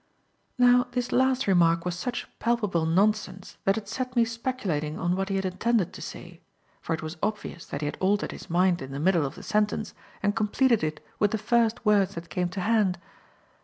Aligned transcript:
Now, 0.57 0.87
this 0.93 1.11
last 1.11 1.45
remark 1.45 1.85
was 1.85 1.93
such 1.93 2.27
palpable 2.39 2.87
nonsense 2.87 3.57
that 3.65 3.77
it 3.77 3.87
set 3.87 4.15
me 4.15 4.25
speculating 4.25 4.97
on 4.97 5.15
what 5.15 5.29
he 5.29 5.35
had 5.35 5.45
intended 5.45 5.93
to 5.93 6.01
say, 6.01 6.41
for 6.81 6.95
it 6.95 7.03
was 7.03 7.17
obvious 7.21 7.67
that 7.67 7.81
he 7.81 7.85
had 7.85 7.97
altered 7.99 8.31
his 8.31 8.49
mind 8.49 8.81
in 8.81 8.93
the 8.93 8.99
middle 8.99 9.27
of 9.27 9.35
the 9.35 9.43
sentence 9.43 9.93
and 10.23 10.35
completed 10.35 10.83
it 10.83 11.05
with 11.19 11.29
the 11.29 11.37
first 11.37 11.85
words 11.85 12.15
that 12.15 12.29
came 12.31 12.49
to 12.49 12.61
hand. 12.61 12.97